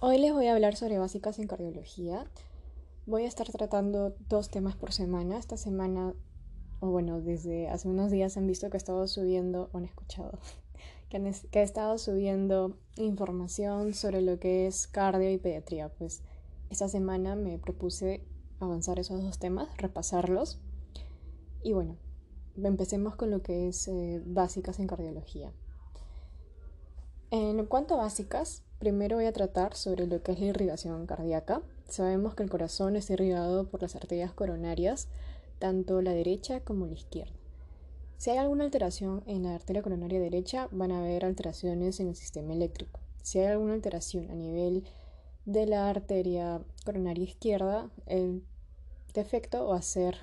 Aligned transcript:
Hoy 0.00 0.18
les 0.18 0.32
voy 0.32 0.46
a 0.46 0.54
hablar 0.54 0.76
sobre 0.76 0.96
básicas 0.96 1.40
en 1.40 1.48
cardiología. 1.48 2.24
Voy 3.06 3.24
a 3.24 3.26
estar 3.26 3.50
tratando 3.50 4.14
dos 4.28 4.48
temas 4.48 4.76
por 4.76 4.92
semana. 4.92 5.36
Esta 5.36 5.56
semana, 5.56 6.14
o 6.78 6.88
bueno, 6.88 7.20
desde 7.20 7.68
hace 7.68 7.88
unos 7.88 8.12
días 8.12 8.36
han 8.36 8.46
visto 8.46 8.70
que 8.70 8.76
he 8.76 8.78
estado 8.78 9.08
subiendo, 9.08 9.70
o 9.72 9.78
han 9.78 9.84
escuchado, 9.84 10.38
que, 11.08 11.16
he 11.16 11.62
estado 11.62 11.98
subiendo 11.98 12.78
información 12.94 13.92
sobre 13.92 14.22
lo 14.22 14.38
que 14.38 14.68
es 14.68 14.86
cardio 14.86 15.32
y 15.32 15.38
pediatría. 15.38 15.88
Pues 15.88 16.22
esta 16.70 16.86
semana 16.86 17.34
me 17.34 17.58
propuse 17.58 18.24
avanzar 18.60 19.00
esos 19.00 19.20
dos 19.20 19.40
temas, 19.40 19.66
repasarlos. 19.78 20.60
Y 21.64 21.72
bueno, 21.72 21.96
empecemos 22.62 23.16
con 23.16 23.32
lo 23.32 23.42
que 23.42 23.66
es 23.66 23.88
eh, 23.88 24.22
básicas 24.24 24.78
en 24.78 24.86
cardiología. 24.86 25.52
En 27.30 27.66
cuanto 27.66 27.94
a 27.94 27.98
básicas, 27.98 28.62
primero 28.78 29.16
voy 29.16 29.26
a 29.26 29.32
tratar 29.34 29.74
sobre 29.74 30.06
lo 30.06 30.22
que 30.22 30.32
es 30.32 30.40
la 30.40 30.46
irrigación 30.46 31.06
cardíaca. 31.06 31.60
Sabemos 31.86 32.34
que 32.34 32.42
el 32.42 32.48
corazón 32.48 32.96
está 32.96 33.12
irrigado 33.12 33.66
por 33.68 33.82
las 33.82 33.96
arterias 33.96 34.32
coronarias, 34.32 35.08
tanto 35.58 36.00
la 36.00 36.12
derecha 36.12 36.60
como 36.60 36.86
la 36.86 36.94
izquierda. 36.94 37.34
Si 38.16 38.30
hay 38.30 38.38
alguna 38.38 38.64
alteración 38.64 39.22
en 39.26 39.42
la 39.42 39.54
arteria 39.54 39.82
coronaria 39.82 40.18
derecha, 40.20 40.68
van 40.70 40.90
a 40.90 41.00
haber 41.00 41.26
alteraciones 41.26 42.00
en 42.00 42.08
el 42.08 42.16
sistema 42.16 42.54
eléctrico. 42.54 42.98
Si 43.22 43.38
hay 43.38 43.48
alguna 43.48 43.74
alteración 43.74 44.30
a 44.30 44.34
nivel 44.34 44.84
de 45.44 45.66
la 45.66 45.90
arteria 45.90 46.62
coronaria 46.86 47.24
izquierda, 47.24 47.90
el 48.06 48.42
defecto 49.12 49.66
va 49.66 49.76
a 49.76 49.82
ser 49.82 50.16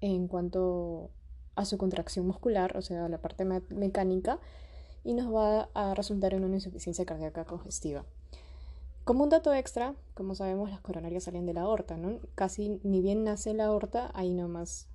en 0.00 0.26
cuanto 0.26 1.10
a 1.54 1.66
su 1.66 1.76
contracción 1.76 2.26
muscular, 2.26 2.78
o 2.78 2.82
sea, 2.82 3.10
la 3.10 3.18
parte 3.18 3.44
mecánica, 3.44 4.40
y 5.06 5.14
nos 5.14 5.32
va 5.32 5.68
a 5.72 5.94
resultar 5.94 6.34
en 6.34 6.44
una 6.44 6.56
insuficiencia 6.56 7.06
cardíaca 7.06 7.44
congestiva. 7.44 8.04
Como 9.04 9.22
un 9.22 9.30
dato 9.30 9.54
extra, 9.54 9.94
como 10.14 10.34
sabemos, 10.34 10.68
las 10.68 10.80
coronarias 10.80 11.22
salen 11.22 11.46
de 11.46 11.54
la 11.54 11.60
aorta, 11.62 11.96
¿no? 11.96 12.18
Casi 12.34 12.80
ni 12.82 13.00
bien 13.00 13.22
nace 13.22 13.54
la 13.54 13.66
aorta, 13.66 14.10
ahí 14.14 14.34
nomás 14.34 14.88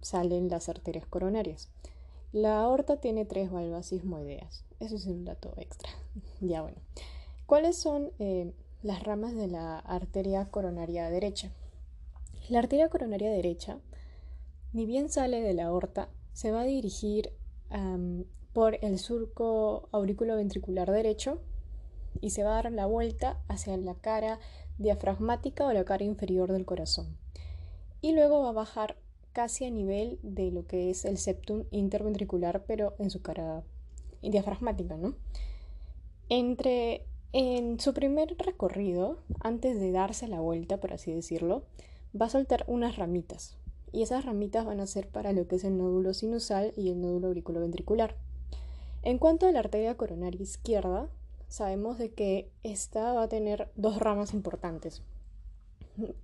salen 0.00 0.48
las 0.48 0.68
arterias 0.68 1.06
coronarias. 1.06 1.70
La 2.30 2.60
aorta 2.60 2.98
tiene 2.98 3.24
tres 3.24 3.50
valvas 3.50 3.86
sismoideas. 3.86 4.64
Eso 4.78 4.94
es 4.94 5.06
un 5.06 5.24
dato 5.24 5.52
extra. 5.56 5.90
ya 6.40 6.62
bueno. 6.62 6.78
¿Cuáles 7.46 7.76
son 7.76 8.12
eh, 8.20 8.52
las 8.84 9.02
ramas 9.02 9.34
de 9.34 9.48
la 9.48 9.80
arteria 9.80 10.44
coronaria 10.44 11.10
derecha? 11.10 11.50
La 12.48 12.60
arteria 12.60 12.88
coronaria 12.88 13.32
derecha, 13.32 13.80
ni 14.72 14.86
bien 14.86 15.08
sale 15.08 15.40
de 15.40 15.54
la 15.54 15.64
aorta, 15.64 16.10
se 16.32 16.52
va 16.52 16.60
a 16.60 16.64
dirigir 16.64 17.32
por 18.52 18.78
el 18.82 18.98
surco 18.98 19.88
ventricular 19.92 20.90
derecho 20.90 21.38
y 22.20 22.30
se 22.30 22.42
va 22.42 22.58
a 22.58 22.62
dar 22.62 22.72
la 22.72 22.86
vuelta 22.86 23.38
hacia 23.48 23.76
la 23.76 23.94
cara 23.94 24.38
diafragmática 24.78 25.66
o 25.66 25.72
la 25.72 25.84
cara 25.84 26.04
inferior 26.04 26.52
del 26.52 26.64
corazón. 26.64 27.16
Y 28.00 28.12
luego 28.12 28.42
va 28.42 28.50
a 28.50 28.52
bajar 28.52 28.96
casi 29.32 29.64
a 29.64 29.70
nivel 29.70 30.18
de 30.22 30.50
lo 30.50 30.66
que 30.66 30.90
es 30.90 31.04
el 31.04 31.18
septum 31.18 31.64
interventricular, 31.70 32.64
pero 32.64 32.94
en 32.98 33.10
su 33.10 33.22
cara 33.22 33.62
diafragmática, 34.22 34.96
¿no? 34.96 35.14
Entre 36.28 37.06
en 37.32 37.78
su 37.78 37.92
primer 37.92 38.36
recorrido, 38.38 39.18
antes 39.40 39.78
de 39.78 39.92
darse 39.92 40.28
la 40.28 40.40
vuelta, 40.40 40.78
por 40.78 40.92
así 40.92 41.12
decirlo, 41.12 41.64
va 42.18 42.26
a 42.26 42.30
soltar 42.30 42.64
unas 42.66 42.96
ramitas. 42.96 43.58
Y 43.92 44.02
esas 44.02 44.24
ramitas 44.24 44.64
van 44.64 44.80
a 44.80 44.86
ser 44.86 45.08
para 45.08 45.32
lo 45.32 45.46
que 45.46 45.56
es 45.56 45.64
el 45.64 45.76
nódulo 45.76 46.14
sinusal 46.14 46.72
y 46.76 46.90
el 46.90 47.00
nódulo 47.00 47.28
auriculoventricular. 47.28 48.16
En 49.02 49.18
cuanto 49.18 49.46
a 49.46 49.52
la 49.52 49.60
arteria 49.60 49.96
coronaria 49.96 50.42
izquierda, 50.42 51.08
sabemos 51.48 51.98
de 51.98 52.12
que 52.12 52.50
esta 52.62 53.12
va 53.12 53.22
a 53.22 53.28
tener 53.28 53.70
dos 53.76 53.98
ramas 53.98 54.34
importantes. 54.34 55.02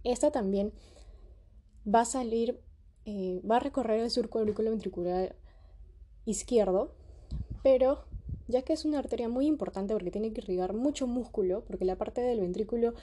Esta 0.03 0.31
también 0.31 0.73
va 1.93 2.01
a 2.01 2.05
salir, 2.05 2.61
eh, 3.05 3.41
va 3.49 3.57
a 3.57 3.61
recorrer 3.61 4.01
el 4.01 4.11
surco 4.11 4.45
ventricular 4.45 5.37
izquierdo, 6.25 6.93
pero 7.63 8.05
ya 8.49 8.63
que 8.63 8.73
es 8.73 8.85
una 8.85 8.99
arteria 8.99 9.29
muy 9.29 9.47
importante 9.47 9.95
porque 9.95 10.11
tiene 10.11 10.33
que 10.33 10.41
irrigar 10.41 10.75
mucho 10.75 11.07
músculo, 11.07 11.65
porque 11.65 11.85
la 11.85 11.97
parte 11.97 12.21
del 12.21 12.41
ventrículo 12.41 12.95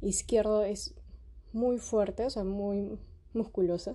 izquierdo 0.00 0.64
es 0.64 0.94
muy 1.52 1.78
fuerte, 1.78 2.24
o 2.26 2.30
sea, 2.30 2.44
muy 2.44 2.98
musculosa, 3.32 3.94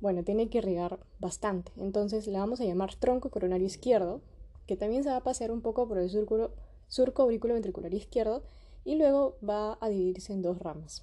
bueno, 0.00 0.24
tiene 0.24 0.48
que 0.48 0.58
irrigar 0.58 0.98
bastante. 1.18 1.72
Entonces 1.76 2.26
la 2.26 2.40
vamos 2.40 2.60
a 2.60 2.64
llamar 2.64 2.94
tronco 2.94 3.30
coronario 3.30 3.66
izquierdo, 3.66 4.20
que 4.66 4.76
también 4.76 5.02
se 5.02 5.10
va 5.10 5.16
a 5.16 5.22
pasear 5.22 5.50
un 5.50 5.60
poco 5.60 5.86
por 5.88 5.98
el 5.98 6.08
surco, 6.10 6.50
surco 6.88 7.22
aurículo 7.22 7.54
ventricular 7.54 7.92
izquierdo 7.92 8.42
y 8.84 8.96
luego 8.96 9.36
va 9.46 9.78
a 9.80 9.88
dividirse 9.88 10.32
en 10.32 10.42
dos 10.42 10.58
ramas. 10.58 11.02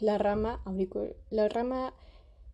La 0.00 0.18
rama, 0.18 0.62
la 1.30 1.48
rama 1.48 1.94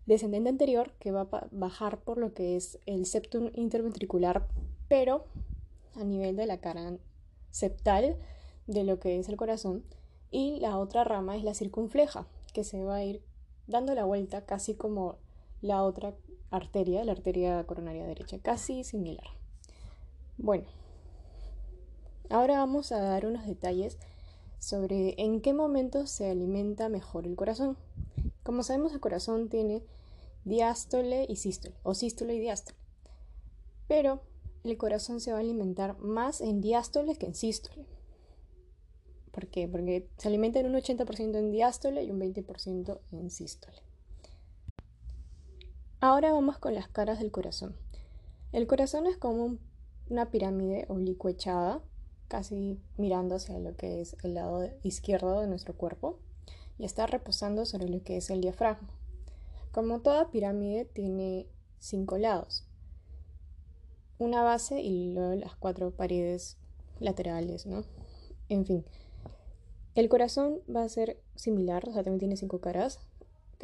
descendente 0.06 0.50
anterior, 0.50 0.92
que 0.98 1.10
va 1.10 1.28
a 1.30 1.48
bajar 1.50 2.00
por 2.00 2.18
lo 2.18 2.34
que 2.34 2.56
es 2.56 2.78
el 2.86 3.06
septum 3.06 3.50
interventricular, 3.54 4.46
pero 4.88 5.24
a 5.94 6.04
nivel 6.04 6.36
de 6.36 6.46
la 6.46 6.58
cara 6.58 6.96
septal 7.50 8.16
de 8.66 8.84
lo 8.84 8.98
que 8.98 9.18
es 9.18 9.28
el 9.28 9.36
corazón. 9.36 9.84
Y 10.30 10.58
la 10.60 10.78
otra 10.78 11.04
rama 11.04 11.36
es 11.36 11.44
la 11.44 11.54
circunfleja, 11.54 12.26
que 12.52 12.64
se 12.64 12.82
va 12.82 12.96
a 12.96 13.04
ir 13.04 13.22
dando 13.66 13.94
la 13.94 14.04
vuelta 14.04 14.44
casi 14.44 14.74
como 14.74 15.18
la 15.64 15.82
otra 15.82 16.14
arteria, 16.50 17.04
la 17.04 17.12
arteria 17.12 17.64
coronaria 17.64 18.06
derecha, 18.06 18.38
casi 18.38 18.84
similar. 18.84 19.26
Bueno, 20.36 20.66
ahora 22.28 22.58
vamos 22.58 22.92
a 22.92 23.00
dar 23.00 23.24
unos 23.24 23.46
detalles 23.46 23.96
sobre 24.58 25.14
en 25.16 25.40
qué 25.40 25.54
momento 25.54 26.06
se 26.06 26.30
alimenta 26.30 26.90
mejor 26.90 27.26
el 27.26 27.34
corazón. 27.34 27.78
Como 28.42 28.62
sabemos, 28.62 28.92
el 28.92 29.00
corazón 29.00 29.48
tiene 29.48 29.82
diástole 30.44 31.24
y 31.30 31.36
sístole, 31.36 31.76
o 31.82 31.94
sístole 31.94 32.34
y 32.34 32.40
diástole. 32.40 32.76
Pero 33.88 34.20
el 34.64 34.76
corazón 34.76 35.20
se 35.20 35.32
va 35.32 35.38
a 35.38 35.40
alimentar 35.40 35.98
más 35.98 36.42
en 36.42 36.60
diástole 36.60 37.16
que 37.16 37.24
en 37.24 37.34
sístole. 37.34 37.86
¿Por 39.30 39.46
qué? 39.46 39.66
Porque 39.66 40.10
se 40.18 40.28
alimenta 40.28 40.60
en 40.60 40.66
un 40.66 40.74
80% 40.74 41.38
en 41.38 41.50
diástole 41.50 42.04
y 42.04 42.10
un 42.10 42.20
20% 42.20 43.00
en 43.12 43.30
sístole. 43.30 43.83
Ahora 46.06 46.32
vamos 46.32 46.58
con 46.58 46.74
las 46.74 46.86
caras 46.86 47.18
del 47.18 47.30
corazón. 47.30 47.74
El 48.52 48.66
corazón 48.66 49.06
es 49.06 49.16
como 49.16 49.56
una 50.10 50.30
pirámide 50.30 50.84
oblicuo 50.90 51.30
echada, 51.30 51.80
casi 52.28 52.78
mirando 52.98 53.36
hacia 53.36 53.58
lo 53.58 53.74
que 53.74 54.02
es 54.02 54.14
el 54.22 54.34
lado 54.34 54.68
izquierdo 54.82 55.40
de 55.40 55.46
nuestro 55.46 55.72
cuerpo, 55.72 56.18
y 56.76 56.84
está 56.84 57.06
reposando 57.06 57.64
sobre 57.64 57.88
lo 57.88 58.02
que 58.02 58.18
es 58.18 58.28
el 58.28 58.42
diafragma. 58.42 58.90
Como 59.72 60.00
toda 60.00 60.30
pirámide 60.30 60.84
tiene 60.84 61.46
cinco 61.78 62.18
lados, 62.18 62.66
una 64.18 64.42
base 64.42 64.82
y 64.82 65.14
luego 65.14 65.36
las 65.36 65.56
cuatro 65.56 65.90
paredes 65.90 66.58
laterales, 67.00 67.64
¿no? 67.64 67.82
En 68.50 68.66
fin, 68.66 68.84
el 69.94 70.10
corazón 70.10 70.60
va 70.68 70.82
a 70.82 70.88
ser 70.90 71.18
similar, 71.34 71.88
o 71.88 71.94
sea, 71.94 72.02
también 72.02 72.18
tiene 72.18 72.36
cinco 72.36 72.60
caras, 72.60 73.00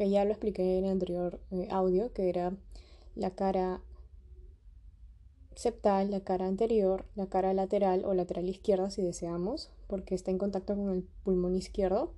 que 0.01 0.09
ya 0.09 0.25
lo 0.25 0.31
expliqué 0.31 0.79
en 0.79 0.85
el 0.85 0.91
anterior 0.93 1.39
eh, 1.51 1.67
audio, 1.69 2.11
que 2.11 2.27
era 2.27 2.53
la 3.13 3.29
cara 3.35 3.81
septal, 5.53 6.09
la 6.09 6.21
cara 6.21 6.47
anterior, 6.47 7.05
la 7.13 7.27
cara 7.27 7.53
lateral 7.53 8.03
o 8.05 8.15
lateral 8.15 8.49
izquierda 8.49 8.89
si 8.89 9.03
deseamos, 9.03 9.69
porque 9.85 10.15
está 10.15 10.31
en 10.31 10.39
contacto 10.39 10.75
con 10.75 10.89
el 10.89 11.03
pulmón 11.23 11.55
izquierdo. 11.55 12.13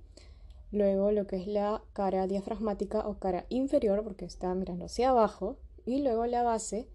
Luego 0.72 1.12
lo 1.12 1.26
que 1.26 1.36
es 1.36 1.46
la 1.46 1.82
cara 1.92 2.26
diafragmática 2.26 3.06
o 3.06 3.18
cara 3.18 3.44
inferior, 3.50 4.02
porque 4.02 4.24
está 4.24 4.54
mirando 4.54 4.86
hacia 4.86 5.10
abajo. 5.10 5.58
Y 5.84 6.02
luego 6.02 6.24
la 6.24 6.42
base, 6.42 6.88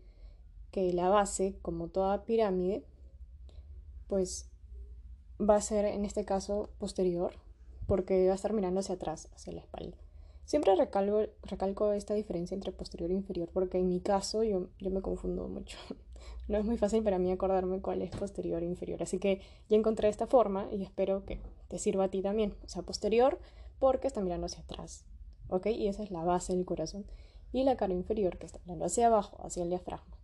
que 0.71 0.91
la 0.91 1.09
base, 1.09 1.55
como 1.61 1.89
toda 1.89 2.25
pirámide, 2.25 2.83
pues 4.07 4.49
va 5.39 5.57
a 5.57 5.61
ser 5.61 5.85
en 5.85 6.03
este 6.03 6.25
caso 6.25 6.71
posterior, 6.79 7.33
porque 7.85 8.25
va 8.25 8.31
a 8.31 8.35
estar 8.35 8.53
mirando 8.53 8.79
hacia 8.79 8.95
atrás, 8.95 9.29
hacia 9.35 9.53
la 9.53 9.61
espalda. 9.61 9.95
Siempre 10.49 10.73
recalco, 10.75 11.91
esta 11.91 12.15
diferencia 12.15 12.55
entre 12.55 12.71
posterior 12.71 13.11
e 13.11 13.13
inferior 13.13 13.49
porque 13.53 13.77
en 13.77 13.87
mi 13.87 13.99
caso 13.99 14.43
yo, 14.43 14.69
yo 14.79 14.89
me 14.89 14.99
confundo 14.99 15.47
mucho. 15.47 15.77
No 16.47 16.57
es 16.57 16.65
muy 16.65 16.75
fácil 16.75 17.03
para 17.03 17.19
mí 17.19 17.31
acordarme 17.31 17.79
cuál 17.79 18.01
es 18.01 18.09
posterior 18.09 18.63
e 18.63 18.65
inferior. 18.65 19.03
Así 19.03 19.19
que 19.19 19.41
ya 19.69 19.77
encontré 19.77 20.09
esta 20.09 20.25
forma 20.25 20.67
y 20.71 20.81
espero 20.81 21.23
que 21.23 21.39
te 21.67 21.77
sirva 21.77 22.05
a 22.05 22.09
ti 22.09 22.23
también. 22.23 22.55
O 22.65 22.67
sea, 22.67 22.81
posterior 22.81 23.37
porque 23.77 24.07
está 24.07 24.21
mirando 24.21 24.47
hacia 24.47 24.63
atrás. 24.63 25.05
¿Ok? 25.49 25.67
Y 25.67 25.87
esa 25.87 26.01
es 26.01 26.09
la 26.09 26.23
base 26.23 26.55
del 26.55 26.65
corazón. 26.65 27.05
Y 27.53 27.63
la 27.63 27.77
cara 27.77 27.93
inferior 27.93 28.39
que 28.39 28.47
está 28.47 28.59
mirando 28.65 28.85
hacia 28.85 29.05
abajo, 29.05 29.37
hacia 29.43 29.61
el 29.61 29.69
diafragma. 29.69 30.17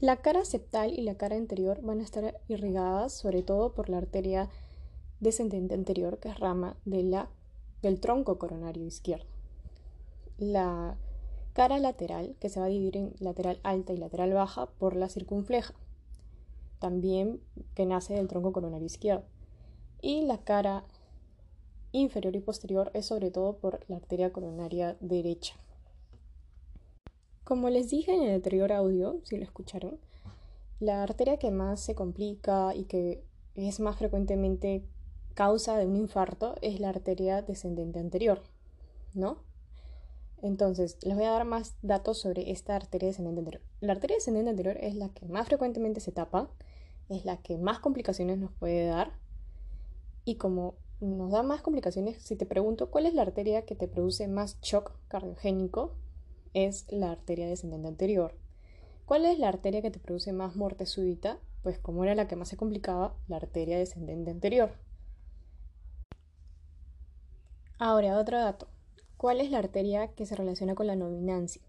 La 0.00 0.16
cara 0.16 0.44
septal 0.44 0.98
y 0.98 1.02
la 1.02 1.16
cara 1.16 1.36
anterior 1.36 1.80
van 1.80 2.00
a 2.00 2.04
estar 2.04 2.40
irrigadas 2.48 3.12
sobre 3.12 3.44
todo 3.44 3.72
por 3.72 3.88
la 3.88 3.98
arteria 3.98 4.50
descendente 5.20 5.74
anterior, 5.74 6.18
que 6.18 6.28
es 6.30 6.38
rama 6.40 6.76
de 6.84 7.04
la 7.04 7.30
del 7.82 8.00
tronco 8.00 8.38
coronario 8.38 8.84
izquierdo. 8.84 9.26
La 10.38 10.96
cara 11.52 11.78
lateral, 11.78 12.36
que 12.40 12.48
se 12.48 12.60
va 12.60 12.66
a 12.66 12.68
dividir 12.68 12.96
en 12.96 13.14
lateral 13.18 13.58
alta 13.62 13.92
y 13.92 13.96
lateral 13.96 14.32
baja 14.32 14.66
por 14.66 14.96
la 14.96 15.08
circunfleja. 15.08 15.74
también 16.78 17.40
que 17.74 17.86
nace 17.86 18.14
del 18.14 18.28
tronco 18.28 18.52
coronario 18.52 18.86
izquierdo. 18.86 19.24
Y 20.00 20.22
la 20.22 20.38
cara 20.38 20.84
inferior 21.90 22.36
y 22.36 22.40
posterior 22.40 22.90
es 22.94 23.06
sobre 23.06 23.30
todo 23.30 23.56
por 23.56 23.80
la 23.88 23.96
arteria 23.96 24.32
coronaria 24.32 24.96
derecha. 25.00 25.56
Como 27.42 27.70
les 27.70 27.90
dije 27.90 28.14
en 28.14 28.22
el 28.22 28.34
anterior 28.34 28.72
audio, 28.72 29.20
si 29.24 29.38
lo 29.38 29.42
escucharon, 29.42 29.98
la 30.80 31.02
arteria 31.02 31.38
que 31.38 31.50
más 31.50 31.80
se 31.80 31.94
complica 31.94 32.74
y 32.74 32.84
que 32.84 33.24
es 33.56 33.80
más 33.80 33.96
frecuentemente 33.96 34.84
causa 35.38 35.78
de 35.78 35.86
un 35.86 35.94
infarto 35.94 36.56
es 36.62 36.80
la 36.80 36.88
arteria 36.88 37.42
descendente 37.42 38.00
anterior, 38.00 38.42
¿no? 39.14 39.38
Entonces, 40.42 40.98
les 41.02 41.14
voy 41.14 41.26
a 41.26 41.30
dar 41.30 41.44
más 41.44 41.76
datos 41.80 42.18
sobre 42.18 42.50
esta 42.50 42.74
arteria 42.74 43.06
descendente 43.06 43.38
anterior. 43.38 43.62
La 43.78 43.92
arteria 43.92 44.16
descendente 44.16 44.50
anterior 44.50 44.76
es 44.80 44.96
la 44.96 45.10
que 45.10 45.26
más 45.26 45.46
frecuentemente 45.46 46.00
se 46.00 46.10
tapa, 46.10 46.50
es 47.08 47.24
la 47.24 47.36
que 47.36 47.56
más 47.56 47.78
complicaciones 47.78 48.36
nos 48.36 48.50
puede 48.50 48.86
dar. 48.86 49.12
Y 50.24 50.38
como 50.38 50.74
nos 51.00 51.30
da 51.30 51.44
más 51.44 51.62
complicaciones, 51.62 52.20
si 52.20 52.34
te 52.34 52.44
pregunto 52.44 52.90
cuál 52.90 53.06
es 53.06 53.14
la 53.14 53.22
arteria 53.22 53.64
que 53.64 53.76
te 53.76 53.86
produce 53.86 54.26
más 54.26 54.60
shock 54.60 54.90
cardiogénico, 55.06 55.94
es 56.52 56.90
la 56.90 57.12
arteria 57.12 57.46
descendente 57.46 57.86
anterior. 57.86 58.34
¿Cuál 59.06 59.24
es 59.24 59.38
la 59.38 59.50
arteria 59.50 59.82
que 59.82 59.92
te 59.92 60.00
produce 60.00 60.32
más 60.32 60.56
muerte 60.56 60.84
súbita? 60.84 61.38
Pues 61.62 61.78
como 61.78 62.02
era 62.02 62.16
la 62.16 62.26
que 62.26 62.34
más 62.34 62.48
se 62.48 62.56
complicaba, 62.56 63.14
la 63.28 63.36
arteria 63.36 63.78
descendente 63.78 64.32
anterior. 64.32 64.87
Ahora, 67.80 68.18
otro 68.18 68.38
dato. 68.38 68.66
¿Cuál 69.16 69.40
es 69.40 69.52
la 69.52 69.58
arteria 69.58 70.08
que 70.08 70.26
se 70.26 70.34
relaciona 70.34 70.74
con 70.74 70.88
la 70.88 70.96
dominancia? 70.96 71.62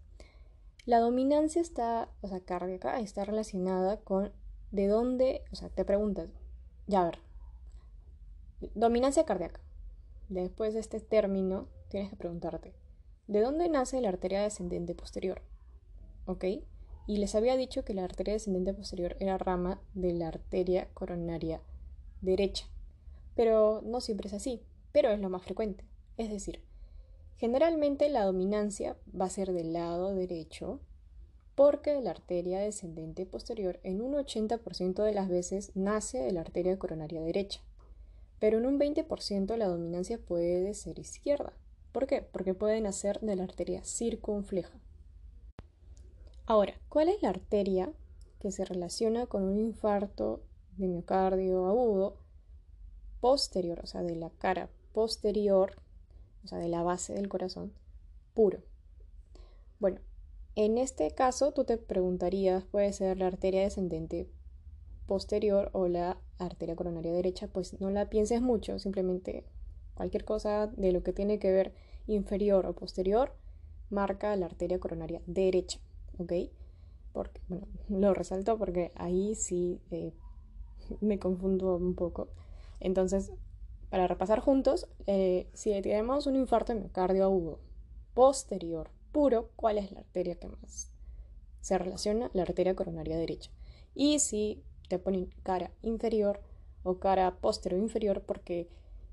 La 0.84 0.98
dominancia 0.98 1.62
está, 1.62 2.08
o 2.20 2.26
sea, 2.26 2.40
cardíaca, 2.40 2.98
está 2.98 3.24
relacionada 3.24 3.98
con 3.98 4.32
de 4.72 4.88
dónde, 4.88 5.44
o 5.52 5.54
sea, 5.54 5.68
te 5.68 5.84
preguntas, 5.84 6.28
ya 6.88 7.02
a 7.02 7.04
ver, 7.04 7.18
dominancia 8.74 9.24
cardíaca. 9.24 9.60
Después 10.28 10.74
de 10.74 10.80
este 10.80 10.98
término, 10.98 11.68
tienes 11.88 12.10
que 12.10 12.16
preguntarte, 12.16 12.74
¿de 13.28 13.40
dónde 13.40 13.68
nace 13.68 14.00
la 14.00 14.08
arteria 14.08 14.42
descendente 14.42 14.96
posterior? 14.96 15.42
¿Ok? 16.26 16.44
Y 17.06 17.18
les 17.18 17.36
había 17.36 17.56
dicho 17.56 17.84
que 17.84 17.94
la 17.94 18.02
arteria 18.02 18.34
descendente 18.34 18.74
posterior 18.74 19.16
era 19.20 19.38
rama 19.38 19.80
de 19.94 20.12
la 20.12 20.26
arteria 20.26 20.88
coronaria 20.92 21.60
derecha. 22.20 22.66
Pero 23.36 23.80
no 23.84 24.00
siempre 24.00 24.26
es 24.26 24.34
así, 24.34 24.62
pero 24.92 25.10
es 25.10 25.20
lo 25.20 25.30
más 25.30 25.42
frecuente. 25.42 25.84
Es 26.16 26.30
decir, 26.30 26.62
Generalmente 27.40 28.10
la 28.10 28.26
dominancia 28.26 28.98
va 29.18 29.24
a 29.24 29.30
ser 29.30 29.52
del 29.52 29.72
lado 29.72 30.14
derecho 30.14 30.78
porque 31.54 31.98
la 32.02 32.10
arteria 32.10 32.60
descendente 32.60 33.24
posterior 33.24 33.80
en 33.82 34.02
un 34.02 34.12
80% 34.12 35.02
de 35.02 35.14
las 35.14 35.30
veces 35.30 35.72
nace 35.74 36.18
de 36.18 36.32
la 36.32 36.42
arteria 36.42 36.78
coronaria 36.78 37.22
derecha, 37.22 37.62
pero 38.40 38.58
en 38.58 38.66
un 38.66 38.78
20% 38.78 39.56
la 39.56 39.68
dominancia 39.68 40.18
puede 40.18 40.74
ser 40.74 40.98
izquierda. 40.98 41.54
¿Por 41.92 42.06
qué? 42.06 42.20
Porque 42.20 42.52
puede 42.52 42.78
nacer 42.82 43.20
de 43.20 43.36
la 43.36 43.44
arteria 43.44 43.82
circunfleja. 43.84 44.78
Ahora, 46.44 46.74
¿cuál 46.90 47.08
es 47.08 47.22
la 47.22 47.30
arteria 47.30 47.90
que 48.38 48.50
se 48.50 48.66
relaciona 48.66 49.24
con 49.24 49.44
un 49.44 49.58
infarto 49.58 50.42
de 50.76 50.88
miocardio 50.88 51.64
agudo 51.68 52.18
posterior, 53.22 53.80
o 53.82 53.86
sea, 53.86 54.02
de 54.02 54.16
la 54.16 54.28
cara 54.28 54.68
posterior 54.92 55.74
o 56.44 56.48
sea, 56.48 56.58
de 56.58 56.68
la 56.68 56.82
base 56.82 57.14
del 57.14 57.28
corazón, 57.28 57.72
puro. 58.34 58.62
Bueno, 59.78 60.00
en 60.56 60.78
este 60.78 61.10
caso 61.12 61.52
tú 61.52 61.64
te 61.64 61.76
preguntarías, 61.78 62.64
puede 62.64 62.92
ser 62.92 63.18
la 63.18 63.26
arteria 63.26 63.62
descendente 63.62 64.28
posterior 65.06 65.70
o 65.72 65.88
la 65.88 66.18
arteria 66.38 66.76
coronaria 66.76 67.12
derecha, 67.12 67.48
pues 67.48 67.80
no 67.80 67.90
la 67.90 68.08
pienses 68.10 68.42
mucho, 68.42 68.78
simplemente 68.78 69.44
cualquier 69.94 70.24
cosa 70.24 70.68
de 70.68 70.92
lo 70.92 71.02
que 71.02 71.12
tiene 71.12 71.38
que 71.38 71.50
ver 71.50 71.74
inferior 72.06 72.66
o 72.66 72.74
posterior 72.74 73.34
marca 73.90 74.34
la 74.36 74.46
arteria 74.46 74.78
coronaria 74.78 75.20
derecha, 75.26 75.80
¿ok? 76.18 76.32
Porque, 77.12 77.40
bueno, 77.48 77.66
lo 77.88 78.14
resalto 78.14 78.56
porque 78.56 78.92
ahí 78.94 79.34
sí 79.34 79.80
eh, 79.90 80.12
me 81.00 81.18
confundo 81.18 81.76
un 81.76 81.94
poco. 81.94 82.28
Entonces, 82.78 83.32
para 83.90 84.06
repasar 84.06 84.38
juntos, 84.40 84.88
eh, 85.06 85.48
si 85.52 85.70
tenemos 85.82 86.26
un 86.26 86.36
infarto 86.36 86.72
de 86.72 86.80
miocardio 86.80 87.24
agudo 87.24 87.58
posterior 88.14 88.90
puro, 89.12 89.50
¿cuál 89.56 89.78
es 89.78 89.90
la 89.90 90.00
arteria 90.00 90.36
que 90.36 90.46
más 90.46 90.92
se 91.60 91.76
relaciona? 91.76 92.30
La 92.32 92.42
arteria 92.42 92.76
coronaria 92.76 93.18
derecha. 93.18 93.50
Y 93.94 94.20
si 94.20 94.62
te 94.88 94.98
ponen 94.98 95.30
cara 95.42 95.72
inferior 95.82 96.40
o 96.82 96.98
cara 96.98 97.40
posterior 97.40 97.80
inferior, 97.80 98.22
porque 98.22 98.68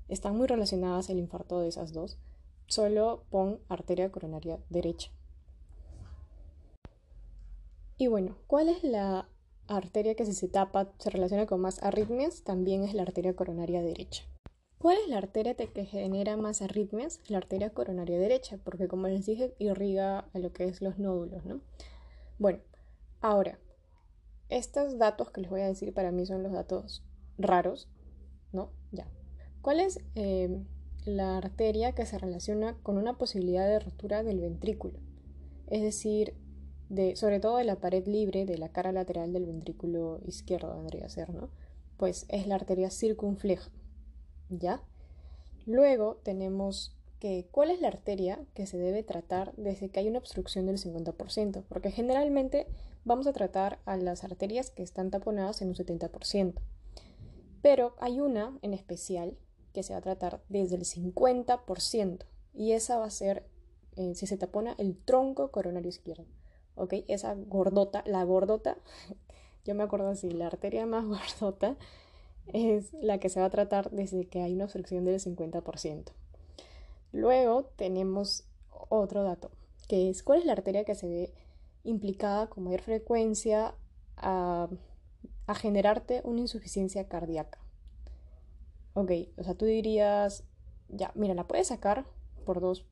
están 0.08 0.36
muy 0.36 0.46
relacionadas 0.46 1.10
el 1.10 1.18
infarto 1.18 1.60
de 1.60 1.68
esas 1.68 1.92
dos, 1.92 2.18
solo 2.66 3.24
pon 3.30 3.60
arteria 3.68 4.10
coronaria 4.12 4.60
derecha. 4.70 5.10
Y 7.96 8.06
bueno, 8.06 8.36
¿cuál 8.46 8.68
es 8.68 8.84
la 8.84 9.28
arteria 9.66 10.14
que 10.14 10.24
si 10.24 10.32
se 10.32 10.48
tapa 10.48 10.92
se 10.98 11.10
relaciona 11.10 11.46
con 11.46 11.60
más 11.60 11.82
arritmias? 11.82 12.42
También 12.42 12.84
es 12.84 12.94
la 12.94 13.02
arteria 13.02 13.34
coronaria 13.34 13.82
derecha. 13.82 14.24
¿Cuál 14.78 14.96
es 14.98 15.08
la 15.08 15.18
arteria 15.18 15.54
que 15.54 15.84
genera 15.86 16.36
más 16.36 16.62
arritmias? 16.62 17.20
La 17.26 17.38
arteria 17.38 17.70
coronaria 17.70 18.16
derecha, 18.16 18.58
porque 18.62 18.86
como 18.86 19.08
les 19.08 19.26
dije, 19.26 19.52
irriga 19.58 20.20
a 20.32 20.38
lo 20.38 20.52
que 20.52 20.64
es 20.64 20.80
los 20.80 20.98
nódulos, 21.00 21.44
¿no? 21.44 21.60
Bueno, 22.38 22.60
ahora, 23.20 23.58
estos 24.48 24.96
datos 24.96 25.30
que 25.30 25.40
les 25.40 25.50
voy 25.50 25.62
a 25.62 25.66
decir 25.66 25.92
para 25.92 26.12
mí 26.12 26.24
son 26.26 26.44
los 26.44 26.52
datos 26.52 27.02
raros, 27.38 27.88
¿no? 28.52 28.70
Ya. 28.92 29.08
¿Cuál 29.62 29.80
es 29.80 29.98
em, 30.14 30.64
la 31.04 31.38
arteria 31.38 31.92
que 31.92 32.06
se 32.06 32.16
relaciona 32.16 32.76
con 32.84 32.98
una 32.98 33.18
posibilidad 33.18 33.66
de 33.66 33.80
rotura 33.80 34.22
del 34.22 34.40
ventrículo? 34.40 35.00
Es 35.66 35.82
decir, 35.82 36.34
de, 36.88 37.16
sobre 37.16 37.40
todo 37.40 37.56
de 37.56 37.64
la 37.64 37.80
pared 37.80 38.06
libre 38.06 38.46
de 38.46 38.58
la 38.58 38.70
cara 38.70 38.92
lateral 38.92 39.32
del 39.32 39.46
ventrículo 39.46 40.20
izquierdo, 40.24 40.76
vendría 40.76 41.08
ser, 41.08 41.34
¿no? 41.34 41.50
Pues 41.96 42.26
es 42.28 42.46
la 42.46 42.54
arteria 42.54 42.90
circunfleja. 42.90 43.70
¿Ya? 44.50 44.82
Luego 45.66 46.16
tenemos 46.22 46.94
que 47.18 47.48
cuál 47.50 47.70
es 47.70 47.80
la 47.80 47.88
arteria 47.88 48.38
que 48.54 48.66
se 48.66 48.78
debe 48.78 49.02
tratar 49.02 49.52
desde 49.56 49.88
que 49.90 50.00
hay 50.00 50.08
una 50.08 50.18
obstrucción 50.18 50.66
del 50.66 50.78
50%, 50.78 51.64
porque 51.68 51.90
generalmente 51.90 52.66
vamos 53.04 53.26
a 53.26 53.32
tratar 53.32 53.80
a 53.84 53.96
las 53.96 54.24
arterias 54.24 54.70
que 54.70 54.82
están 54.82 55.10
taponadas 55.10 55.60
en 55.62 55.68
un 55.68 55.74
70%. 55.74 56.54
Pero 57.60 57.94
hay 57.98 58.20
una 58.20 58.56
en 58.62 58.72
especial 58.72 59.36
que 59.72 59.82
se 59.82 59.92
va 59.92 59.98
a 59.98 60.02
tratar 60.02 60.40
desde 60.48 60.76
el 60.76 60.84
50% 60.84 62.24
y 62.54 62.72
esa 62.72 62.98
va 62.98 63.06
a 63.06 63.10
ser 63.10 63.44
eh, 63.96 64.14
si 64.14 64.26
se 64.26 64.36
tapona 64.36 64.74
el 64.78 64.96
tronco 64.96 65.50
coronario 65.50 65.88
izquierdo. 65.88 66.24
¿Ok? 66.76 66.94
Esa 67.08 67.34
gordota, 67.34 68.04
la 68.06 68.22
gordota, 68.22 68.78
yo 69.64 69.74
me 69.74 69.82
acuerdo 69.82 70.08
así, 70.08 70.30
la 70.30 70.46
arteria 70.46 70.86
más 70.86 71.04
gordota 71.40 71.76
es 72.52 72.92
la 72.94 73.18
que 73.18 73.28
se 73.28 73.40
va 73.40 73.46
a 73.46 73.50
tratar 73.50 73.90
desde 73.90 74.26
que 74.26 74.42
hay 74.42 74.54
una 74.54 74.64
obstrucción 74.64 75.04
del 75.04 75.20
50%. 75.20 76.12
Luego 77.12 77.64
tenemos 77.76 78.44
otro 78.88 79.22
dato, 79.22 79.50
que 79.88 80.10
es 80.10 80.22
cuál 80.22 80.40
es 80.40 80.44
la 80.46 80.52
arteria 80.52 80.84
que 80.84 80.94
se 80.94 81.08
ve 81.08 81.32
implicada 81.84 82.48
con 82.48 82.64
mayor 82.64 82.82
frecuencia 82.82 83.74
a, 84.16 84.68
generarte 85.56 86.20
una 86.24 86.40
insuficiencia 86.40 87.08
cardíaca. 87.08 87.58
Ok, 88.92 89.12
o 89.38 89.44
sea, 89.44 89.54
tú 89.54 89.64
dirías, 89.64 90.44
ya, 90.88 91.10
mira, 91.14 91.32
la 91.32 91.48
puedes 91.48 91.68
sacar 91.68 92.04
por 92.44 92.60
dos, 92.60 92.84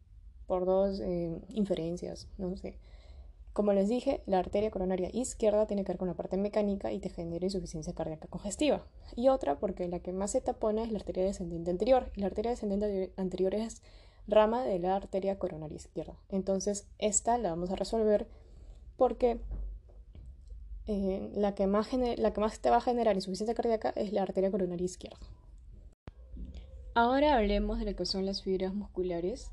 por 0.46 0.64
dos 0.64 1.00
eh, 1.00 1.38
inferencias, 1.50 2.28
no 2.38 2.56
sé. 2.56 2.78
Como 3.56 3.72
les 3.72 3.88
dije, 3.88 4.20
la 4.26 4.38
arteria 4.38 4.70
coronaria 4.70 5.08
izquierda 5.14 5.66
tiene 5.66 5.82
que 5.82 5.92
ver 5.92 5.96
con 5.96 6.08
la 6.08 6.14
parte 6.14 6.36
mecánica 6.36 6.92
y 6.92 6.98
te 6.98 7.08
genera 7.08 7.46
insuficiencia 7.46 7.94
cardíaca 7.94 8.28
congestiva. 8.28 8.84
Y 9.14 9.28
otra 9.28 9.58
porque 9.58 9.88
la 9.88 10.00
que 10.00 10.12
más 10.12 10.32
se 10.32 10.42
tapona 10.42 10.84
es 10.84 10.92
la 10.92 10.98
arteria 10.98 11.24
descendente 11.24 11.70
anterior. 11.70 12.12
Y 12.14 12.20
la 12.20 12.26
arteria 12.26 12.50
descendente 12.50 13.14
anterior 13.16 13.54
es 13.54 13.80
rama 14.28 14.62
de 14.62 14.78
la 14.78 14.94
arteria 14.94 15.38
coronaria 15.38 15.76
izquierda. 15.76 16.18
Entonces, 16.28 16.86
esta 16.98 17.38
la 17.38 17.48
vamos 17.48 17.70
a 17.70 17.76
resolver 17.76 18.28
porque 18.98 19.40
eh, 20.86 21.30
la, 21.34 21.54
que 21.54 21.66
más 21.66 21.88
la 21.94 22.34
que 22.34 22.40
más 22.42 22.60
te 22.60 22.68
va 22.68 22.76
a 22.76 22.82
generar 22.82 23.16
insuficiencia 23.16 23.54
cardíaca 23.54 23.88
es 23.96 24.12
la 24.12 24.20
arteria 24.20 24.50
coronaria 24.50 24.84
izquierda. 24.84 25.26
Ahora 26.92 27.38
hablemos 27.38 27.78
de 27.78 27.86
lo 27.86 27.96
que 27.96 28.04
son 28.04 28.26
las 28.26 28.42
fibras 28.42 28.74
musculares. 28.74 29.50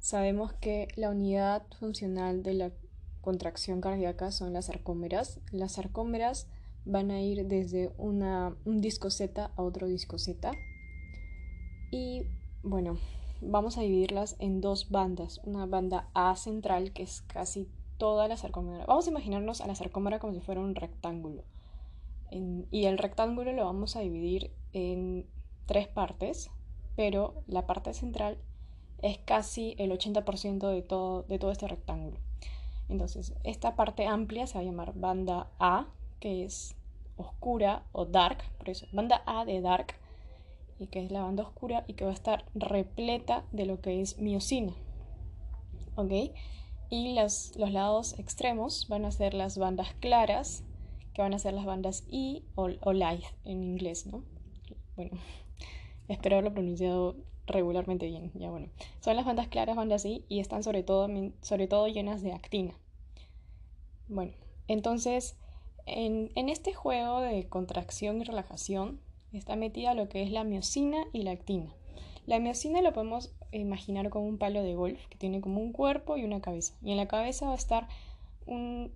Sabemos 0.00 0.52
que 0.52 0.88
la 0.96 1.08
unidad 1.08 1.62
funcional 1.78 2.42
de 2.42 2.52
la 2.52 2.72
contracción 3.20 3.80
cardíaca 3.80 4.30
son 4.30 4.52
las 4.52 4.66
sarcómeras. 4.66 5.40
Las 5.52 5.72
sarcómeras 5.72 6.48
van 6.84 7.10
a 7.10 7.20
ir 7.20 7.46
desde 7.46 7.92
una, 7.98 8.56
un 8.64 8.80
disco 8.80 9.10
Z 9.10 9.50
a 9.54 9.62
otro 9.62 9.86
disco 9.86 10.18
Z. 10.18 10.52
Y 11.90 12.22
bueno, 12.62 12.98
vamos 13.40 13.78
a 13.78 13.82
dividirlas 13.82 14.36
en 14.38 14.60
dos 14.60 14.90
bandas. 14.90 15.40
Una 15.44 15.66
banda 15.66 16.08
A 16.14 16.34
central, 16.36 16.92
que 16.92 17.02
es 17.02 17.22
casi 17.22 17.68
toda 17.98 18.28
la 18.28 18.36
sarcómera. 18.36 18.86
Vamos 18.86 19.06
a 19.06 19.10
imaginarnos 19.10 19.60
a 19.60 19.66
la 19.66 19.74
sarcómera 19.74 20.18
como 20.18 20.32
si 20.32 20.40
fuera 20.40 20.60
un 20.60 20.74
rectángulo. 20.74 21.44
y 22.30 22.84
el 22.84 22.98
rectángulo 22.98 23.52
lo 23.52 23.64
vamos 23.64 23.96
a 23.96 24.00
dividir 24.00 24.52
en 24.74 25.26
tres 25.66 25.88
partes, 25.88 26.50
pero 26.94 27.42
la 27.46 27.66
parte 27.66 27.94
central 27.94 28.38
es 29.00 29.18
casi 29.18 29.74
el 29.78 29.90
80% 29.92 30.68
de 30.68 30.82
todo, 30.82 31.22
de 31.22 31.38
todo 31.38 31.50
este 31.52 31.68
rectángulo. 31.68 32.18
Entonces, 32.88 33.34
esta 33.44 33.76
parte 33.76 34.06
amplia 34.06 34.46
se 34.46 34.54
va 34.54 34.60
a 34.60 34.64
llamar 34.64 34.94
banda 34.94 35.48
A, 35.58 35.86
que 36.20 36.44
es 36.44 36.74
oscura 37.16 37.84
o 37.92 38.06
dark, 38.06 38.38
por 38.58 38.70
eso, 38.70 38.86
banda 38.92 39.22
A 39.26 39.44
de 39.44 39.60
dark, 39.60 39.94
y 40.78 40.86
que 40.86 41.04
es 41.04 41.10
la 41.10 41.22
banda 41.22 41.42
oscura 41.42 41.84
y 41.86 41.94
que 41.94 42.04
va 42.04 42.10
a 42.10 42.14
estar 42.14 42.44
repleta 42.54 43.44
de 43.52 43.66
lo 43.66 43.80
que 43.80 44.00
es 44.00 44.18
miocina. 44.18 44.72
¿Ok? 45.96 46.12
Y 46.90 47.14
los 47.14 47.56
lados 47.56 48.18
extremos 48.18 48.86
van 48.88 49.04
a 49.04 49.10
ser 49.10 49.34
las 49.34 49.58
bandas 49.58 49.92
claras, 50.00 50.62
que 51.12 51.22
van 51.22 51.34
a 51.34 51.38
ser 51.38 51.52
las 51.52 51.66
bandas 51.66 52.04
I 52.10 52.44
o, 52.54 52.68
o 52.80 52.92
light 52.92 53.24
en 53.44 53.62
inglés, 53.64 54.06
¿no? 54.06 54.22
Bueno, 54.96 55.18
espero 56.08 56.36
haberlo 56.36 56.54
pronunciado 56.54 57.16
regularmente 57.48 58.06
bien. 58.06 58.30
Ya 58.34 58.50
bueno, 58.50 58.68
son 59.00 59.16
las 59.16 59.26
bandas 59.26 59.48
claras, 59.48 59.76
bandas 59.76 60.04
I, 60.04 60.24
y 60.28 60.40
están 60.40 60.62
sobre 60.62 60.82
todo, 60.82 61.08
sobre 61.42 61.66
todo 61.66 61.88
llenas 61.88 62.22
de 62.22 62.32
actina. 62.32 62.74
Bueno, 64.08 64.32
entonces 64.68 65.36
en, 65.90 66.48
este 66.48 66.74
juego 66.74 67.20
de 67.20 67.48
contracción 67.48 68.20
y 68.20 68.24
relajación 68.24 69.00
está 69.32 69.56
metida 69.56 69.94
lo 69.94 70.08
que 70.08 70.22
es 70.22 70.30
la 70.30 70.44
miocina 70.44 71.06
y 71.12 71.22
la 71.22 71.32
actina. 71.32 71.74
La 72.26 72.38
miocina 72.38 72.82
lo 72.82 72.92
podemos 72.92 73.32
imaginar 73.52 74.10
como 74.10 74.26
un 74.26 74.38
palo 74.38 74.62
de 74.62 74.74
golf 74.74 75.06
que 75.08 75.16
tiene 75.16 75.40
como 75.40 75.60
un 75.60 75.72
cuerpo 75.72 76.16
y 76.16 76.24
una 76.24 76.40
cabeza. 76.40 76.74
Y 76.82 76.90
en 76.90 76.98
la 76.98 77.08
cabeza 77.08 77.46
va 77.46 77.52
a 77.52 77.56
estar 77.56 77.88
un, 78.46 78.92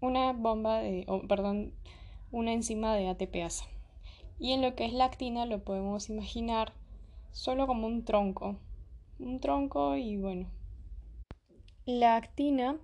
una 0.00 0.32
bomba 0.32 0.80
de, 0.80 1.06
perdón, 1.28 1.72
una 2.30 2.52
enzima 2.52 2.94
de 2.94 3.08
ATPasa. 3.08 3.64
Y 4.38 4.52
en 4.52 4.60
lo 4.60 4.74
que 4.74 4.84
es 4.84 4.92
la 4.92 5.06
actina 5.06 5.46
lo 5.46 5.64
podemos 5.64 6.10
imaginar 6.10 6.74
solo 7.32 7.66
como 7.66 7.86
un 7.86 8.04
tronco. 8.04 8.56
Un 9.18 9.40
tronco 9.40 9.96
y 9.96 10.16
bueno. 10.16 10.48
La 11.84 12.16
actina 12.16 12.78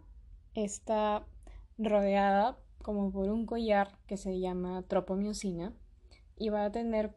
está 0.55 1.25
rodeada 1.79 2.59
como 2.83 3.13
por 3.13 3.29
un 3.29 3.47
collar 3.47 3.97
que 4.07 4.17
se 4.17 4.41
llama 4.41 4.83
tropomiosina 4.83 5.73
y 6.37 6.49
va 6.49 6.65
a 6.65 6.73
tener 6.73 7.15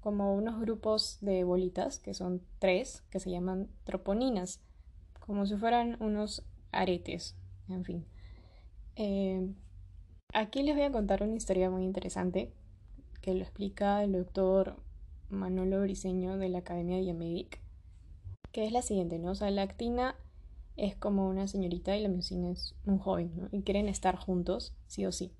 como 0.00 0.34
unos 0.34 0.60
grupos 0.60 1.18
de 1.20 1.44
bolitas, 1.44 1.98
que 1.98 2.14
son 2.14 2.40
tres, 2.58 3.02
que 3.10 3.20
se 3.20 3.30
llaman 3.30 3.68
troponinas, 3.84 4.60
como 5.20 5.46
si 5.46 5.56
fueran 5.56 5.96
unos 6.00 6.44
aretes, 6.70 7.36
en 7.68 7.84
fin. 7.84 8.06
Eh, 8.94 9.52
aquí 10.32 10.62
les 10.62 10.76
voy 10.76 10.84
a 10.84 10.92
contar 10.92 11.22
una 11.22 11.34
historia 11.34 11.70
muy 11.70 11.84
interesante 11.84 12.52
que 13.20 13.34
lo 13.34 13.42
explica 13.42 14.04
el 14.04 14.12
doctor 14.12 14.76
Manolo 15.30 15.80
Briseño 15.80 16.36
de 16.38 16.48
la 16.48 16.58
Academia 16.58 16.98
Diamedic, 16.98 17.60
que 18.52 18.66
es 18.66 18.72
la 18.72 18.82
siguiente, 18.82 19.18
¿no? 19.18 19.32
O 19.32 19.34
sea, 19.34 19.50
la 19.50 19.62
actina 19.62 20.16
es 20.76 20.94
como 20.94 21.28
una 21.28 21.48
señorita 21.48 21.96
y 21.96 22.02
la 22.02 22.08
miocina 22.08 22.50
es 22.50 22.74
un 22.84 22.98
joven, 22.98 23.32
¿no? 23.36 23.48
Y 23.50 23.62
quieren 23.62 23.88
estar 23.88 24.16
juntos, 24.16 24.74
sí 24.86 25.06
o 25.06 25.12
sí. 25.12 25.32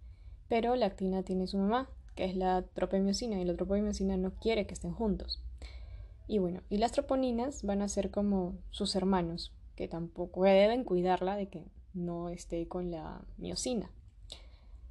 Pero 0.49 0.77
la 0.77 0.87
actina 0.87 1.23
tiene 1.23 1.47
su 1.47 1.59
mamá, 1.59 1.89
que 2.15 2.25
es 2.25 2.37
la 2.37 2.63
tropemiocina, 2.63 3.41
y 3.41 3.45
la 3.45 3.57
tropemiocina 3.57 4.17
no 4.17 4.35
quiere 4.35 4.67
que 4.67 4.75
estén 4.75 4.93
juntos. 4.93 5.43
Y 6.27 6.39
bueno, 6.39 6.63
y 6.71 6.79
las 6.79 6.93
troponinas 6.93 7.63
van 7.63 7.83
a 7.83 7.89
ser 7.89 8.11
como 8.11 8.57
sus 8.71 8.97
hermanos, 8.97 9.53
que 9.77 9.89
tampoco 9.89 10.45
deben 10.45 10.85
cuidarla 10.85 11.37
de 11.37 11.49
que 11.49 11.65
no 11.95 12.31
esté 12.31 12.67
con 12.67 12.91
la 12.91 13.25
miocina. 13.37 13.91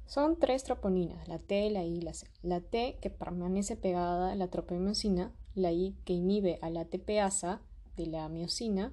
Son 0.06 0.38
tres 0.38 0.62
troponinas, 0.62 1.26
la 1.26 1.40
T, 1.40 1.68
la 1.70 1.84
I 1.84 1.96
y 1.96 2.00
la 2.00 2.14
C. 2.14 2.28
La 2.42 2.60
T 2.60 2.98
que 3.00 3.10
permanece 3.10 3.76
pegada 3.76 4.30
a 4.30 4.36
la 4.36 4.48
tropemiocina, 4.48 5.32
la 5.54 5.72
I 5.72 5.96
que 6.04 6.12
inhibe 6.12 6.58
a 6.62 6.70
la 6.70 6.84
TPasa 6.84 7.60
de 7.96 8.06
la 8.06 8.28
miocina 8.28 8.92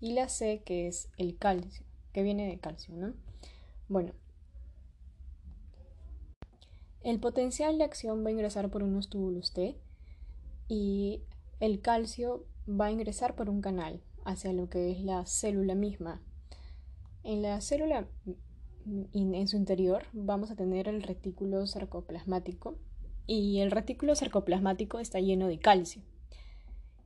y 0.00 0.12
la 0.12 0.28
C 0.28 0.62
que 0.64 0.88
es 0.88 1.08
el 1.16 1.38
calcio, 1.38 1.84
que 2.12 2.22
viene 2.22 2.46
de 2.46 2.58
calcio, 2.58 2.94
¿no? 2.94 3.14
Bueno, 3.88 4.12
el 7.02 7.18
potencial 7.18 7.78
de 7.78 7.84
acción 7.84 8.24
va 8.24 8.28
a 8.28 8.32
ingresar 8.32 8.70
por 8.70 8.82
unos 8.82 9.08
túbulos 9.08 9.52
T 9.52 9.78
y 10.68 11.22
el 11.60 11.80
calcio 11.80 12.44
va 12.68 12.86
a 12.86 12.90
ingresar 12.92 13.34
por 13.34 13.48
un 13.48 13.62
canal 13.62 14.02
hacia 14.24 14.52
lo 14.52 14.68
que 14.68 14.90
es 14.90 15.00
la 15.00 15.24
célula 15.24 15.74
misma. 15.74 16.20
En 17.24 17.40
la 17.40 17.60
célula 17.60 18.06
en 18.86 19.48
su 19.48 19.56
interior 19.56 20.04
vamos 20.12 20.50
a 20.50 20.56
tener 20.56 20.88
el 20.88 21.02
retículo 21.02 21.66
sarcoplasmático 21.66 22.76
y 23.26 23.60
el 23.60 23.70
retículo 23.70 24.14
sarcoplasmático 24.14 24.98
está 24.98 25.20
lleno 25.20 25.46
de 25.46 25.58
calcio. 25.58 26.02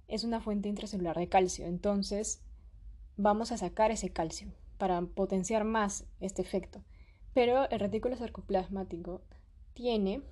Es 0.08 0.24
una 0.24 0.40
fuente 0.40 0.68
intracelular 0.68 1.16
de 1.16 1.28
calcio, 1.28 1.66
entonces 1.66 2.42
vamos 3.16 3.52
a 3.52 3.58
sacar 3.58 3.90
ese 3.90 4.10
calcio 4.10 4.48
para 4.78 5.02
potenciar 5.02 5.64
más 5.64 6.04
este 6.20 6.42
efecto. 6.42 6.82
Pero 7.34 7.68
el 7.70 7.80
retículo 7.80 8.16
sarcoplasmático 8.16 9.20
tiene 9.74 10.22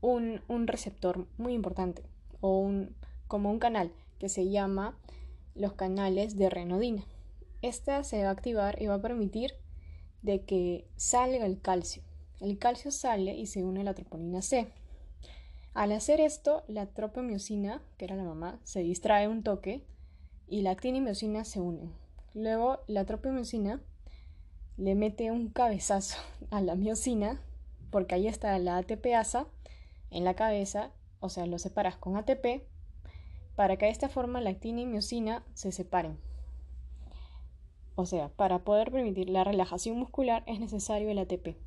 un, 0.00 0.40
un 0.48 0.66
receptor 0.66 1.26
muy 1.38 1.52
importante 1.52 2.02
o 2.40 2.58
un, 2.58 2.96
como 3.28 3.50
un 3.50 3.58
canal 3.58 3.92
que 4.18 4.28
se 4.28 4.48
llama 4.48 4.98
los 5.54 5.74
canales 5.74 6.36
de 6.36 6.50
renodina. 6.50 7.04
Esta 7.62 8.02
se 8.04 8.22
va 8.22 8.30
a 8.30 8.32
activar 8.32 8.80
y 8.80 8.86
va 8.86 8.94
a 8.94 9.02
permitir 9.02 9.52
de 10.22 10.44
que 10.44 10.86
salga 10.96 11.46
el 11.46 11.60
calcio. 11.60 12.02
El 12.40 12.58
calcio 12.58 12.90
sale 12.90 13.34
y 13.34 13.46
se 13.46 13.64
une 13.64 13.80
a 13.80 13.84
la 13.84 13.94
troponina 13.94 14.42
C. 14.42 14.68
Al 15.74 15.92
hacer 15.92 16.20
esto, 16.20 16.64
la 16.66 16.86
tropamiosina, 16.86 17.82
que 17.96 18.06
era 18.06 18.16
la 18.16 18.24
mamá, 18.24 18.58
se 18.64 18.80
distrae 18.80 19.28
un 19.28 19.42
toque 19.42 19.84
y 20.48 20.62
la 20.62 20.72
actina 20.72 20.98
y 20.98 21.00
miocina 21.00 21.44
se 21.44 21.60
unen. 21.60 21.92
Luego, 22.34 22.80
la 22.86 23.04
tropamiosina 23.04 23.80
le 24.76 24.94
mete 24.94 25.30
un 25.30 25.50
cabezazo 25.50 26.18
a 26.50 26.60
la 26.60 26.74
miocina, 26.74 27.40
porque 27.90 28.14
ahí 28.14 28.26
está 28.26 28.58
la 28.58 28.78
ATPasa 28.78 29.46
en 30.10 30.24
la 30.24 30.34
cabeza, 30.34 30.90
o 31.20 31.28
sea, 31.28 31.46
lo 31.46 31.58
separas 31.58 31.96
con 31.96 32.16
ATP, 32.16 32.64
para 33.54 33.76
que 33.76 33.86
de 33.86 33.92
esta 33.92 34.08
forma 34.08 34.40
la 34.40 34.50
actina 34.50 34.80
y 34.80 34.86
miocina 34.86 35.44
se 35.54 35.70
separen. 35.70 36.18
O 38.00 38.06
sea, 38.06 38.30
para 38.30 38.60
poder 38.60 38.90
permitir 38.90 39.28
la 39.28 39.44
relajación 39.44 39.98
muscular 39.98 40.42
es 40.46 40.58
necesario 40.58 41.10
el 41.10 41.18
ATP. 41.18 41.58